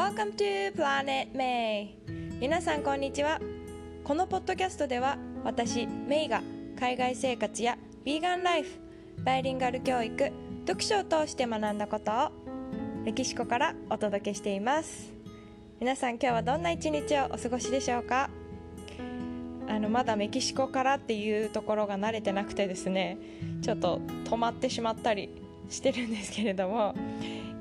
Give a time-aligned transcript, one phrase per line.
[0.00, 1.90] Welcome to Planet May.
[2.40, 3.38] 皆さんこんにちは。
[4.02, 6.40] このポッドキャストでは私メイが
[6.78, 7.76] 海外生活や
[8.06, 8.70] ヴィーガンライフ
[9.22, 10.32] バイリンガル教育
[10.66, 12.30] 読書を通して学んだことを
[13.04, 15.12] メキシコからお届けしています。
[15.78, 18.30] 皆さん今日はどんな一日をお過ごしでしょうか？
[19.68, 23.18] あのまだメキシコからっていうところが慣れてなくてですね
[23.60, 25.28] ちょっと止まってしまったり
[25.68, 26.94] してるんですけれども、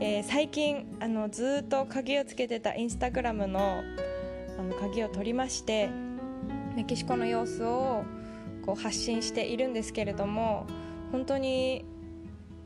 [0.00, 3.82] えー、最近あのずっと鍵をつけてたインスタグラムの
[4.56, 5.90] あの鍵を取りまして
[6.76, 8.04] メキシコの様子を
[8.64, 10.66] こう発信しているんですけれども
[11.10, 11.84] 本当に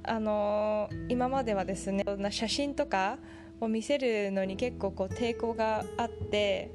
[0.02, 3.16] あの今まではですね写真とか
[3.60, 6.70] を見せるのに結構こう抵抗があって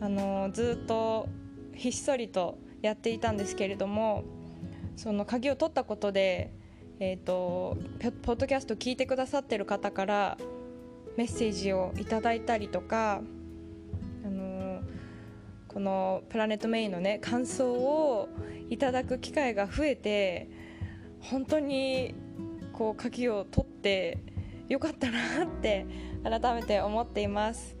[0.00, 1.28] あのずっと
[1.72, 4.24] ひっそりとやっていたんですけれども
[4.96, 6.52] その鍵を取ったことで、
[7.00, 7.76] えーと、
[8.22, 10.38] ポッドキャスト聞いてくださってる方から
[11.16, 13.20] メッセージをいただいたりとか、
[14.24, 14.80] あの
[15.66, 18.28] この「プラネットメイン」のね感想を
[18.70, 20.48] いただく機会が増えて
[21.20, 22.14] 本当に
[22.72, 24.18] こう鍵を取って
[24.68, 25.86] よかったなって
[26.22, 27.76] 改めて思っています。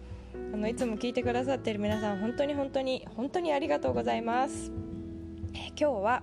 [0.52, 4.72] あのいつも聞いてくださっている皆さん本当に本当に本当にありがとうございます
[5.54, 6.22] え今日は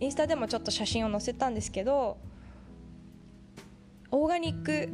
[0.00, 2.16] インスタでもちょっと写真を載せたんですけど
[4.10, 4.88] オーガニック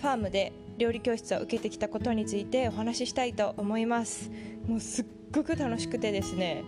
[0.00, 4.30] ファームで料理教室を受けてきたことについてお話ししたいと思います。
[4.66, 6.64] もうすっごく楽しくてですね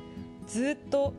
[0.46, 1.12] ずっと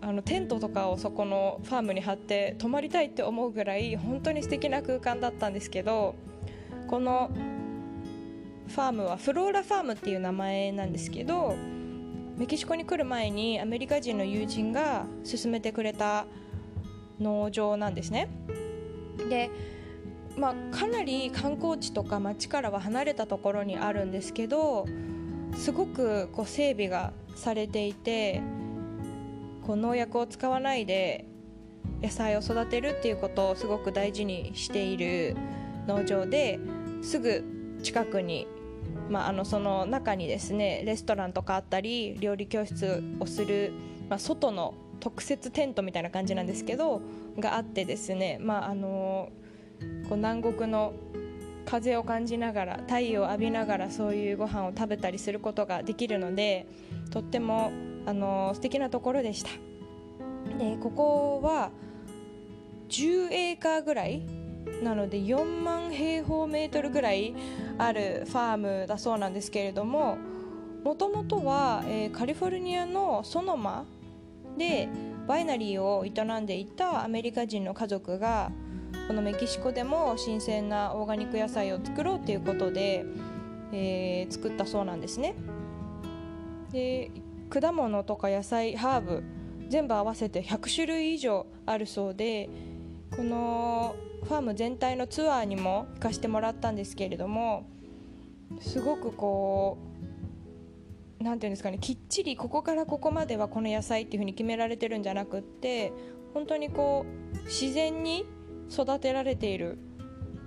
[0.00, 6.14] あのテントとかをそこのファームに張って泊まりたいって思うぐらい本当に素敵な空間だったんですけど
[6.88, 7.30] この
[8.68, 11.54] ファームはフローラファームっていう名前なんですけど
[12.36, 16.26] メキシコに来る前にアメリカ人の友人が勧めてくれた
[17.20, 18.28] 農場なんですね。
[19.28, 19.50] で、
[20.36, 24.86] まあ、かなり観光地とか街からは離れたところにあるんですけど
[25.56, 28.42] すごくこう整備がされていて
[29.64, 31.24] こう農薬を使わないで
[32.02, 35.36] 野菜を育てるっていうことをすごく大事にしている
[35.86, 36.58] 農場で
[37.02, 37.44] すぐ
[37.82, 38.46] 近くに、
[39.08, 43.72] まあ、あのその中にですねレストランとかあったり料理教室をする、
[44.08, 47.02] まあ、外の特設テントみたいな感じなんですけど
[47.38, 49.28] があってですね、まあ、あの
[50.08, 50.94] こう南国の
[51.66, 56.66] 風を感じながら太陽を浴びながらそういうご飯を食べたりすることができるので
[57.10, 57.72] とっても
[58.06, 59.50] あの素敵なところでした。
[60.58, 61.70] でここは
[62.88, 64.22] 10エーカーぐらい
[64.82, 67.34] なので4万平方メートルぐらい
[67.78, 70.18] あるファームだそうなんですけれども
[70.84, 73.84] もともとは、えー、カリフォルニアのソノマ
[74.58, 74.88] で
[75.26, 78.52] ワイナリーを営んでいたアメリカ人の家族が
[79.08, 83.04] このメキシコでも新鮮なオーガニック野菜を作ろうということで、
[83.72, 85.34] えー、作ったそうなんですね。
[86.72, 87.10] で
[87.50, 89.22] 果物とか野菜ハーブ
[89.68, 92.48] 全部合わせて100種類以上あるそうで
[93.16, 97.66] このファーム全体のツアーにも行かしてもらったんですけれども
[98.60, 99.78] すごくこ
[101.20, 105.92] う何て言うんですかねきっちりここからここまではこの野菜っていうふうに決められてるんじゃなくって
[106.32, 108.26] 本当にこう自然に
[108.70, 109.78] 育てられている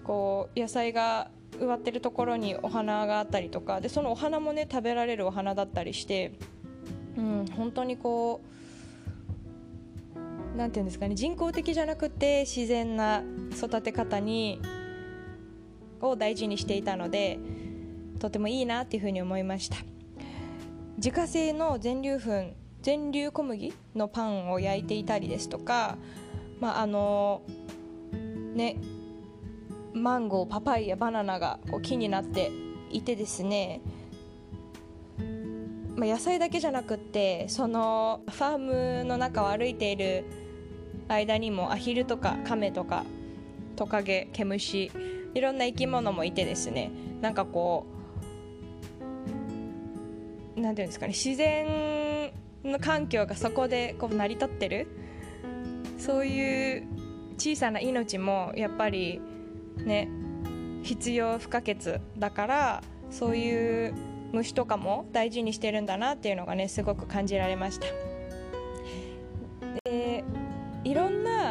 [0.03, 1.29] こう野菜が
[1.59, 6.33] 植わってるところにお花があったりとかでそのお花もね食べられるお花だったりして、
[7.17, 8.57] うん、本当にこう
[10.57, 13.23] 何て言うんですかね人工的じゃなくて自然な
[13.56, 14.59] 育て方に
[16.01, 17.40] を大事にしていたので
[18.19, 19.78] とてもいいなっていうふうに思いました。
[20.97, 25.97] 自家製の全粒粉全粒小麦のパンを焼いていたりですとか
[26.59, 27.44] まああの
[28.56, 28.78] ね
[29.94, 32.51] マンゴーパパイヤバナナがこう木になって
[32.89, 33.81] いてですね
[35.97, 38.57] まあ、野菜だけじゃなくってそのファー
[39.00, 40.25] ムの中を歩いている
[41.07, 43.04] 間にもアヒルとかカメとか
[43.75, 44.92] トカゲ毛虫
[45.33, 47.86] いろんな生き物もいてですねなんかこ
[50.56, 52.31] うなんていうんですかね自然
[52.63, 54.88] の環境がそこでこう成り立ってる
[55.98, 56.88] そういう
[57.38, 59.21] 小さな命もやっぱり
[59.77, 60.10] ね
[60.83, 63.94] 必要不可欠だからそういう
[64.33, 68.06] 虫とかも大事にしてるんだなっていうのがねすごく感じられました。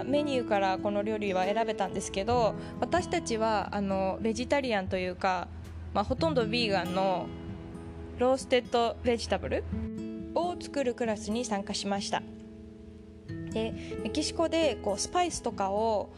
[0.05, 5.49] メニューからこの料理は選べたんですけど私たちはあのベジタリアンというか、
[5.95, 7.27] まあ、ほとんどヴィーガンの
[8.19, 9.65] ローステッドベジタブル
[10.35, 12.23] を作るクラスに参加しました。
[13.53, 13.73] で
[14.03, 16.11] メキシコでこうスパイスとかを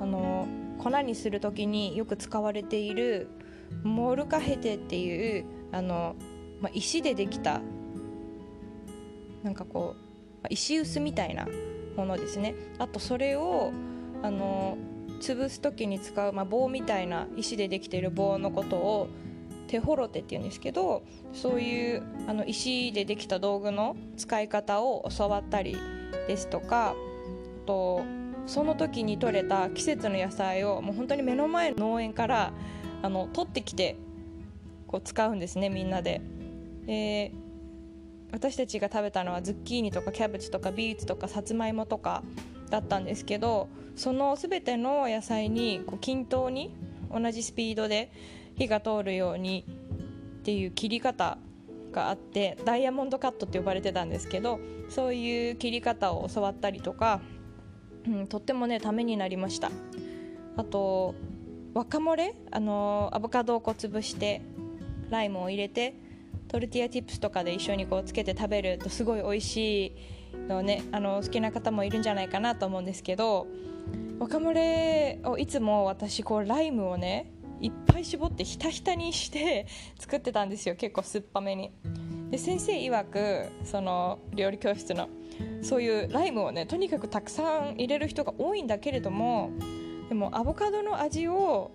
[0.00, 0.46] あの
[0.78, 3.28] 粉にする時によく使われている
[3.82, 6.16] モルカヘテっていうあの、
[6.60, 7.60] まあ、石でできた
[9.42, 11.46] なんかこう石臼みたいな
[11.98, 13.72] ものですねあとそれを
[14.22, 14.78] あの
[15.20, 19.08] 潰す時に使う、まあ、棒みたいな石でできている棒のことを
[19.66, 21.02] テホロテっていうんですけど
[21.32, 25.76] そういうあの石でできた道具の使い方を教わったり
[26.26, 26.94] ですとか
[27.66, 28.02] と
[28.46, 32.52] その時に採れた季節の野菜をもう本当に目の前の農園から
[33.02, 33.96] あの取ってきて
[34.86, 36.20] こう使うんですねみんなで。
[36.86, 37.47] えー
[38.32, 42.22] 私たちが食べたのはズッキーニとかキャベツとかビーツとかさつまいもとか
[42.70, 46.74] だったんですけどその全ての野菜にこう均等に
[47.12, 48.12] 同じスピードで
[48.56, 49.64] 火が通るように
[50.40, 51.38] っていう切り方
[51.92, 54.60] があってダイヤモンドカットって呼ばれてたんですけど
[54.90, 57.20] そういう切り方を教わったりとか、
[58.06, 59.70] うん、とってもねためになりました。
[60.56, 61.14] あと
[61.74, 64.42] ワカモレあのアボカドをこう潰して
[65.10, 65.94] ライムを入れて
[66.48, 73.46] トルティアチップスとかで一緒にこうつけて食べるとすごい美味しいのねあの好きな方もいるんじゃないかなと思うんですけど
[74.18, 79.66] ワカモレをいつも私こうライムをねいっぱい絞ってひたひたにして
[79.98, 81.70] 作ってたんですよ結構酸っぱめに。
[82.30, 85.08] で先生曰くその料理教室の
[85.62, 89.50] そういうライムをねとにかくたくさん入れる人が多いんだけれども
[90.10, 91.70] でもアボカドの味を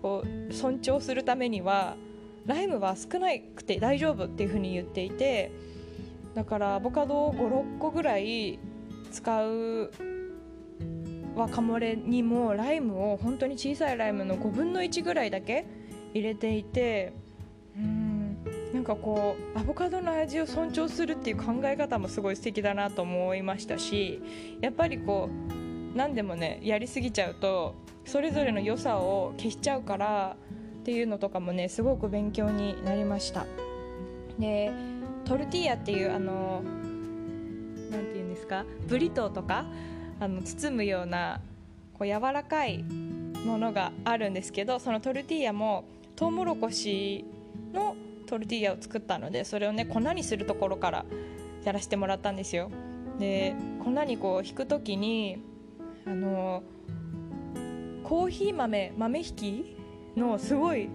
[0.00, 1.96] こう尊重するためには
[2.46, 5.52] ライムは少なくて大丈夫っていうふうに言っていて
[6.34, 8.58] だからアボカドを56個ぐらい
[9.10, 9.90] 使う
[11.34, 15.66] ワカモレにもライムを本当に小さいライムの5分の1ぐらいだけ
[16.14, 17.12] 入れていて
[17.76, 18.38] うん
[18.72, 24.22] なんかこうアボカドの味を尊重するっていう考え方もすごい素敵だなと思いましたし
[24.60, 30.36] やっぱりこう何でもねやりすぎちゃうとそれぞれの良さを消しちゃうから
[30.86, 33.44] っていうのとかもねすごく勉強になりました。
[34.38, 34.70] で
[35.24, 36.62] トルティーヤっていうあの
[37.90, 39.66] 何て言うんですかブリトーとか
[40.20, 41.40] あの包むような
[41.92, 42.84] こう柔らかい
[43.44, 47.24] ものがあるんですけどそのトルティーヤもトウモロコシ
[47.72, 47.96] の
[48.26, 51.04] トルティーヤを作ったのでそれをね粉にするところから
[51.64, 52.70] やらせてもらったんですよ。
[53.18, 55.42] で粉にこう引く時に
[56.06, 56.62] あの
[58.04, 59.76] コーヒー豆豆引き
[60.16, 60.88] のすごい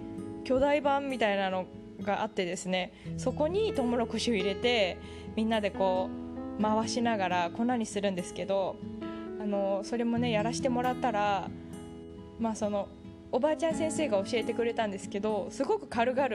[0.43, 1.65] 巨大版みたいなの
[2.01, 4.97] があってですねそこにトウモロコシを入れて
[5.35, 6.09] みんなでこ
[6.59, 8.75] う回しながら粉にするんですけど
[9.41, 11.49] あのそれもねやらしてもらったら
[12.39, 12.89] まあその
[13.31, 16.29] おばあちゃん先生が教えてくれたんですけどすごく軽々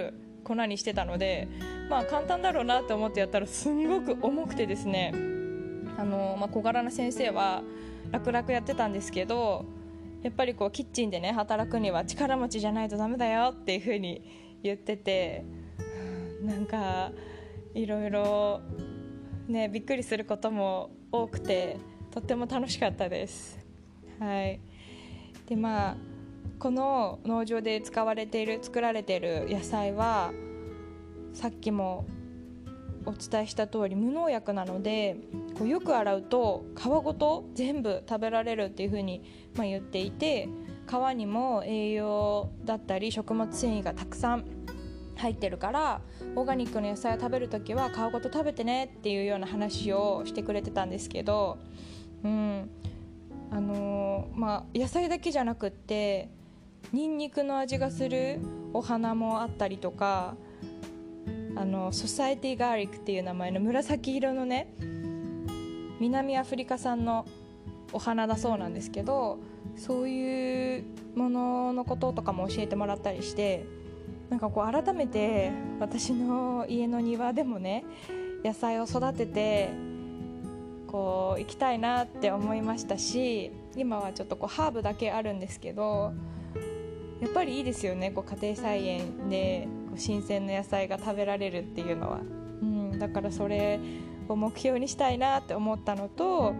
[0.44, 1.48] 粉にしてたので
[1.90, 5.12] まあ簡単だろうなと思ってやったらすんごく重くてですね
[5.98, 7.62] あの、まあ、小柄な先生は
[8.10, 9.64] 楽々やってたんですけど
[10.26, 15.44] やっぱりこうキッチンでね働くには力持ちじゃないとダメだよっていう風に言ってて
[16.42, 17.12] なんか
[17.74, 18.60] いろいろ
[19.46, 21.76] ねびっくりすることも多くて
[22.10, 23.56] とっても楽しかったです。
[24.18, 24.58] はい
[25.46, 25.96] でまあ
[26.58, 30.32] この農場で使われている作られている野菜は
[31.34, 32.04] さっきも
[33.06, 35.16] お伝えした通り無農薬なので
[35.56, 39.22] こうよく洗うと皮ごと全部食べられるっていう風に
[39.54, 40.48] まあ言っていて
[40.88, 44.44] 皮にも栄養だったり食物繊維がたくさん
[45.16, 46.00] 入ってるから
[46.34, 51.58] オーガニックの野菜を食べる時は皮ごと食べてねっていうような話をしてくれてたんですけど、
[52.22, 52.70] うん。
[53.50, 56.28] あのー、まあ、野菜だけじゃなくって
[56.92, 58.40] にんにくの味がする
[58.72, 60.36] お花もあったりとか
[61.56, 64.68] あのソサエティガーリックっていう名前の紫色のね
[65.98, 67.26] 南アフリカ産の
[67.92, 69.38] お花だそうなんですけど
[69.76, 70.84] そういう
[71.14, 73.64] もののこととかも教えてもらったりして
[74.28, 77.84] なんかこう改めて私の家の庭でもね
[78.44, 79.70] 野菜を育てて
[80.86, 86.12] こう行きたいなって思いましたし今はちょっとこうハーブだけあるんですけど
[87.20, 92.20] やっぱりいいですよねこう家庭菜園で新鮮な野菜が食べられるっていうのは、
[92.62, 93.80] うん、だからそれ
[94.28, 96.54] を目標にしたいなって思ったのと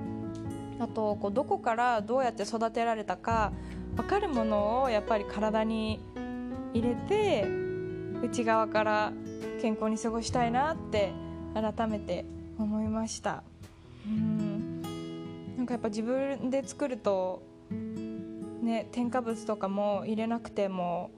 [0.78, 3.52] あとこうどこからどうやって育てられたか
[3.96, 6.00] 分かるものをやっぱり体に
[6.74, 7.46] 入れて
[8.22, 9.12] 内側から
[9.60, 11.12] 健康に過ごしたいなって
[11.54, 12.24] 改めて
[12.58, 13.42] 思いました。
[14.06, 14.82] うん
[15.56, 17.42] なんかやっぱ自分で作ると
[18.62, 21.10] ね添加物とかも入れなくても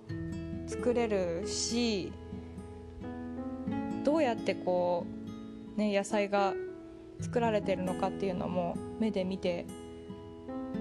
[0.68, 2.12] 作れるし
[4.04, 5.06] どうやってこ
[5.76, 6.54] うね野菜が
[7.20, 9.66] 作られてるのかっていうのも目で見て、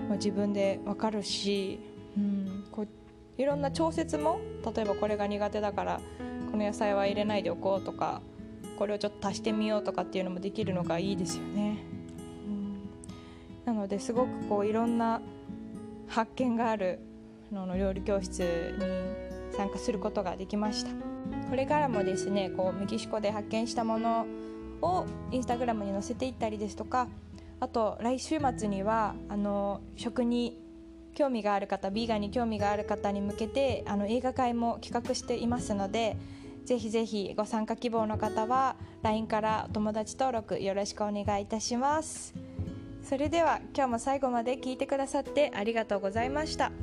[0.07, 1.79] まあ、自分で分かるし、
[2.15, 2.87] うん、こう
[3.41, 4.39] いろんな調節も
[4.75, 6.01] 例えばこれが苦手だから
[6.51, 8.21] この野菜は入れないでおこうとか
[8.77, 11.77] これをちょっと足してみようとかっていうのもできるのがいいですよね。
[13.65, 15.19] なのですごくこういろんな
[16.07, 16.99] 発見がある
[17.51, 20.91] の料理教室に参加することができました。
[21.49, 24.25] これからもですねこうメキシコで発見したもの
[24.81, 27.07] をインスタグラムに載せていったりですとか
[27.59, 30.59] あと来週末にはあの食に
[31.15, 36.15] 興味がある方ビーガンに興味がある方に向けてあの映画会も企画していますので
[36.65, 42.35] ぜひぜひご参加希望の方は LINE から友達登録よろしくお願いいたします。
[43.03, 46.73] それでは今日も最後まで聞いてくださってありがとうございました。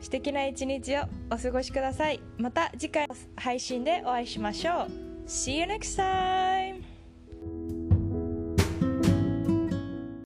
[0.00, 4.90] 素敵な一日をお過ごしくださいまた次回の配信でお会いしましょう
[5.26, 6.49] See you next time!